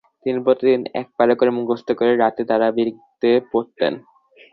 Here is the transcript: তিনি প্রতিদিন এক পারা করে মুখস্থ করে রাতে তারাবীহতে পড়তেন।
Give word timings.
তিনি 0.23 0.39
প্রতিদিন 0.45 0.81
এক 0.93 1.07
পারা 1.17 1.33
করে 1.35 1.51
মুখস্থ 1.57 1.87
করে 1.91 2.11
রাতে 2.15 2.41
তারাবীহতে 2.49 3.29
পড়তেন। 3.51 3.93